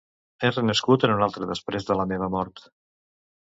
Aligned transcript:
He 0.45 0.49
renascut 0.55 1.05
en 1.09 1.13
una 1.17 1.27
altra 1.27 1.51
després 1.51 1.87
de 1.91 1.99
la 2.01 2.09
meva 2.15 2.33
mort. 2.39 2.67